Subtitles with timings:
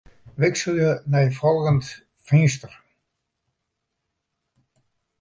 [0.41, 1.87] Wikselje nei folgjend
[2.27, 2.73] finster.